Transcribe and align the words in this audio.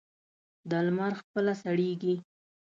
د 0.69 0.71
لمر 0.85 1.11
خپله 1.19 1.53
سړېږي. 1.61 2.15